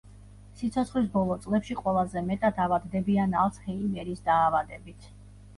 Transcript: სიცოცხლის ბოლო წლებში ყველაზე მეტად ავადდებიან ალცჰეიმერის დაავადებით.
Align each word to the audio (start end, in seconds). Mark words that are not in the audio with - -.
სიცოცხლის 0.61 1.11
ბოლო 1.17 1.35
წლებში 1.43 1.77
ყველაზე 1.81 2.23
მეტად 2.31 2.63
ავადდებიან 2.65 3.39
ალცჰეიმერის 3.45 4.29
დაავადებით. 4.31 5.11